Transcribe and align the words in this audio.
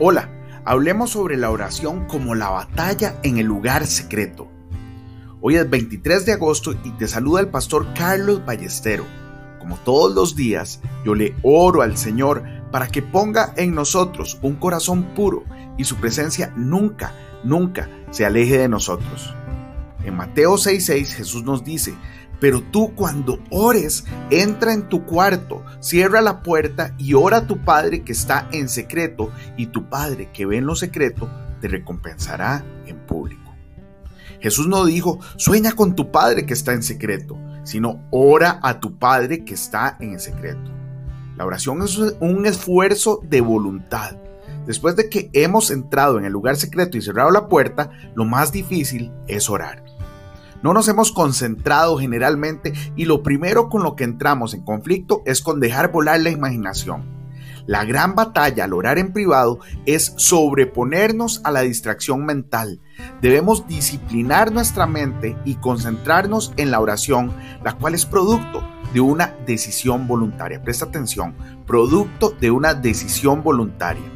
Hola, 0.00 0.28
hablemos 0.64 1.10
sobre 1.10 1.36
la 1.36 1.52
oración 1.52 2.06
como 2.06 2.34
la 2.34 2.50
batalla 2.50 3.14
en 3.22 3.38
el 3.38 3.46
lugar 3.46 3.86
secreto. 3.86 4.50
Hoy 5.40 5.54
es 5.54 5.70
23 5.70 6.26
de 6.26 6.32
agosto 6.32 6.72
y 6.72 6.90
te 6.98 7.06
saluda 7.06 7.42
el 7.42 7.46
pastor 7.46 7.86
Carlos 7.94 8.44
Ballestero. 8.44 9.04
Como 9.60 9.76
todos 9.76 10.12
los 10.12 10.34
días, 10.34 10.80
yo 11.04 11.14
le 11.14 11.36
oro 11.44 11.82
al 11.82 11.96
Señor 11.96 12.42
para 12.72 12.88
que 12.88 13.02
ponga 13.02 13.54
en 13.56 13.72
nosotros 13.72 14.36
un 14.42 14.56
corazón 14.56 15.14
puro 15.14 15.44
y 15.78 15.84
su 15.84 15.94
presencia 15.94 16.52
nunca, 16.56 17.14
nunca 17.44 17.88
se 18.10 18.26
aleje 18.26 18.58
de 18.58 18.68
nosotros. 18.68 19.32
En 20.04 20.16
Mateo 20.16 20.54
6:6 20.54 21.14
Jesús 21.14 21.44
nos 21.44 21.62
dice, 21.62 21.94
pero 22.44 22.60
tú 22.60 22.94
cuando 22.94 23.38
ores, 23.48 24.04
entra 24.28 24.74
en 24.74 24.90
tu 24.90 25.06
cuarto, 25.06 25.64
cierra 25.80 26.20
la 26.20 26.42
puerta 26.42 26.94
y 26.98 27.14
ora 27.14 27.38
a 27.38 27.46
tu 27.46 27.64
Padre 27.64 28.04
que 28.04 28.12
está 28.12 28.50
en 28.52 28.68
secreto, 28.68 29.32
y 29.56 29.68
tu 29.68 29.88
Padre 29.88 30.28
que 30.30 30.44
ve 30.44 30.58
en 30.58 30.66
lo 30.66 30.76
secreto 30.76 31.30
te 31.62 31.68
recompensará 31.68 32.62
en 32.86 32.98
público. 32.98 33.54
Jesús 34.40 34.66
no 34.66 34.84
dijo, 34.84 35.20
sueña 35.36 35.72
con 35.72 35.96
tu 35.96 36.10
Padre 36.10 36.44
que 36.44 36.52
está 36.52 36.74
en 36.74 36.82
secreto, 36.82 37.38
sino 37.62 38.06
ora 38.10 38.60
a 38.62 38.78
tu 38.78 38.98
Padre 38.98 39.46
que 39.46 39.54
está 39.54 39.96
en 39.98 40.20
secreto. 40.20 40.70
La 41.38 41.46
oración 41.46 41.80
es 41.80 41.96
un 41.96 42.44
esfuerzo 42.44 43.22
de 43.26 43.40
voluntad. 43.40 44.18
Después 44.66 44.96
de 44.96 45.08
que 45.08 45.30
hemos 45.32 45.70
entrado 45.70 46.18
en 46.18 46.26
el 46.26 46.32
lugar 46.34 46.56
secreto 46.56 46.98
y 46.98 47.00
cerrado 47.00 47.30
la 47.30 47.48
puerta, 47.48 47.90
lo 48.14 48.26
más 48.26 48.52
difícil 48.52 49.12
es 49.28 49.48
orar. 49.48 49.82
No 50.64 50.72
nos 50.72 50.88
hemos 50.88 51.12
concentrado 51.12 51.98
generalmente 51.98 52.72
y 52.96 53.04
lo 53.04 53.22
primero 53.22 53.68
con 53.68 53.82
lo 53.82 53.96
que 53.96 54.04
entramos 54.04 54.54
en 54.54 54.64
conflicto 54.64 55.20
es 55.26 55.42
con 55.42 55.60
dejar 55.60 55.92
volar 55.92 56.20
la 56.20 56.30
imaginación. 56.30 57.04
La 57.66 57.84
gran 57.84 58.14
batalla 58.14 58.64
al 58.64 58.72
orar 58.72 58.98
en 58.98 59.12
privado 59.12 59.58
es 59.84 60.14
sobreponernos 60.16 61.42
a 61.44 61.50
la 61.50 61.60
distracción 61.60 62.24
mental. 62.24 62.80
Debemos 63.20 63.68
disciplinar 63.68 64.52
nuestra 64.52 64.86
mente 64.86 65.36
y 65.44 65.56
concentrarnos 65.56 66.54
en 66.56 66.70
la 66.70 66.80
oración, 66.80 67.34
la 67.62 67.74
cual 67.74 67.94
es 67.94 68.06
producto 68.06 68.66
de 68.94 69.02
una 69.02 69.34
decisión 69.44 70.08
voluntaria. 70.08 70.62
Presta 70.62 70.86
atención, 70.86 71.34
producto 71.66 72.30
de 72.40 72.50
una 72.50 72.72
decisión 72.72 73.42
voluntaria. 73.42 74.10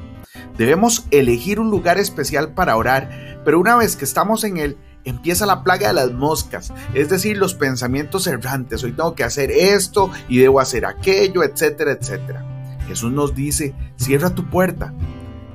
Debemos 0.57 1.07
elegir 1.11 1.61
un 1.61 1.71
lugar 1.71 1.99
especial 1.99 2.55
para 2.55 2.75
orar, 2.75 3.43
pero 3.45 3.61
una 3.61 3.77
vez 3.77 3.97
que 3.97 4.07
estamos 4.07 4.45
en 4.45 4.57
él, 4.57 4.79
empieza 5.09 5.47
la 5.47 5.63
plaga 5.63 5.89
de 5.89 5.95
las 5.95 6.13
moscas, 6.13 6.73
es 6.95 7.09
decir, 7.09 7.39
los 7.39 7.55
pensamientos 7.55 8.27
errantes, 8.27 8.83
hoy 8.85 8.93
tengo 8.93 9.15
que 9.15 9.25
hacer 9.25 9.51
esto 9.51 10.11
y 10.29 10.39
debo 10.39 10.61
hacer 10.61 10.85
aquello, 10.85 11.43
etcétera, 11.43 11.93
etcétera. 11.93 12.45
Jesús 12.87 13.13
nos 13.13 13.35
dice, 13.35 13.75
cierra 13.97 14.31
tu 14.31 14.49
puerta. 14.49 14.93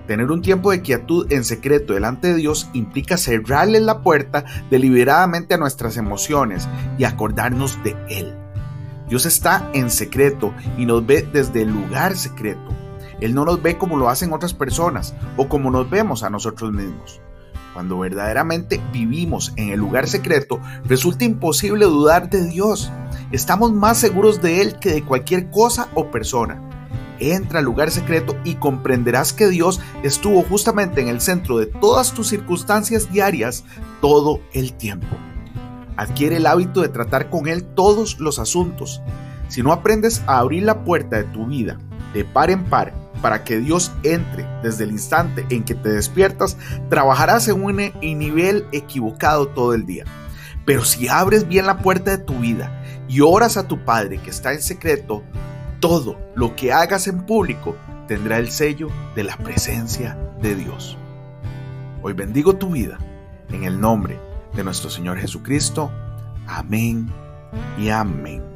Tener 0.08 0.32
un 0.32 0.42
tiempo 0.42 0.72
de 0.72 0.82
quietud 0.82 1.32
en 1.32 1.44
secreto 1.44 1.94
delante 1.94 2.28
de 2.28 2.36
Dios 2.36 2.70
implica 2.74 3.18
cerrarle 3.18 3.80
la 3.80 4.02
puerta 4.02 4.44
deliberadamente 4.70 5.54
a 5.54 5.58
nuestras 5.58 5.98
emociones 5.98 6.68
y 6.98 7.06
acordarnos 7.06 7.82
de 7.84 7.96
Él. 8.10 8.36
Dios 9.08 9.26
está 9.26 9.70
en 9.74 9.90
secreto 9.90 10.54
y 10.78 10.86
nos 10.86 11.06
ve 11.06 11.28
desde 11.32 11.62
el 11.62 11.70
lugar 11.70 12.18
secreto. 12.18 12.70
Él 13.22 13.34
no 13.34 13.46
nos 13.46 13.62
ve 13.62 13.78
como 13.78 13.98
lo 13.98 14.10
hacen 14.10 14.34
otras 14.34 14.54
personas 14.54 15.14
o 15.38 15.48
como 15.48 15.72
nos 15.72 15.90
vemos 15.90 16.24
a 16.24 16.30
nosotros 16.30 16.72
mismos. 16.72 17.22
Cuando 17.74 18.00
verdaderamente 18.00 18.80
vivimos 18.92 19.54
en 19.56 19.70
el 19.70 19.80
lugar 19.80 20.08
secreto, 20.08 20.60
resulta 20.86 21.26
imposible 21.26 21.86
dudar 21.86 22.30
de 22.30 22.46
Dios. 22.46 22.92
Estamos 23.32 23.72
más 23.72 23.98
seguros 23.98 24.42
de 24.42 24.62
Él 24.62 24.78
que 24.80 24.92
de 24.92 25.04
cualquier 25.04 25.50
cosa 25.50 25.90
o 25.96 26.12
persona. 26.12 26.62
Entra 27.20 27.60
al 27.60 27.66
lugar 27.66 27.90
secreto 27.90 28.36
y 28.44 28.56
comprenderás 28.56 29.34
que 29.34 29.48
Dios 29.48 29.80
estuvo 30.04 30.44
justamente 30.44 31.02
en 31.02 31.08
el 31.08 31.22
centro 31.22 31.58
de 31.58 31.66
todas 31.66 32.14
tus 32.14 32.28
circunstancias 32.28 33.12
diarias 33.12 33.64
todo 34.02 34.40
el 34.54 34.74
tiempo. 34.74 35.16
Adquiere 35.96 36.38
el 36.38 36.48
hábito 36.48 36.82
de 36.82 36.90
tratar 36.90 37.30
con 37.30 37.48
Él 37.48 37.64
todos 37.64 38.20
los 38.20 38.40
asuntos. 38.40 39.02
Si 39.48 39.64
no 39.64 39.72
aprendes 39.72 40.22
a 40.28 40.40
abrir 40.40 40.64
la 40.64 40.84
puerta 40.84 41.18
de 41.18 41.24
tu 41.24 41.48
vida 41.48 41.80
de 42.14 42.24
par 42.24 42.52
en 42.52 42.64
par 42.66 43.03
para 43.24 43.46
que 43.46 43.58
Dios 43.58 43.94
entre 44.04 44.46
desde 44.62 44.84
el 44.84 44.92
instante 44.92 45.46
en 45.50 45.64
que 45.64 45.76
te 45.76 45.90
despiertas, 45.90 46.58
trabajarás 46.90 47.48
en 47.48 47.64
un 47.64 47.78
nivel 48.02 48.68
equivocado 48.74 49.48
todo 49.48 49.74
el 49.74 49.86
día. 49.86 50.04
Pero 50.66 50.84
si 50.84 51.08
abres 51.08 51.48
bien 51.48 51.66
la 51.66 51.78
puerta 51.78 52.12
de 52.12 52.18
tu 52.18 52.40
vida 52.40 52.84
y 53.08 53.22
oras 53.22 53.56
a 53.56 53.66
tu 53.66 53.86
Padre 53.86 54.18
que 54.18 54.30
está 54.30 54.52
en 54.52 54.62
secreto, 54.62 55.24
todo 55.80 56.20
lo 56.36 56.58
que 56.58 56.74
hagas 56.74 57.08
en 57.08 57.26
público 57.26 57.78
tendrá 58.10 58.40
el 58.40 58.52
sello 58.52 58.90
de 59.16 59.24
la 59.24 59.38
presencia 59.38 60.18
de 60.42 60.56
Dios. 60.56 60.98
Hoy 62.02 62.12
bendigo 62.12 62.58
tu 62.58 62.72
vida 62.72 62.98
en 63.50 63.64
el 63.64 63.80
nombre 63.80 64.20
de 64.54 64.66
nuestro 64.66 64.90
Señor 64.90 65.18
Jesucristo. 65.18 65.90
Amén 66.46 67.10
y 67.78 67.88
amén. 67.88 68.53